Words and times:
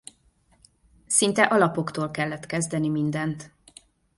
Szinte 1.07 1.43
alapoktól 1.43 2.11
kellett 2.11 2.45
kezdeni 2.45 2.87
mindent. 2.89 3.51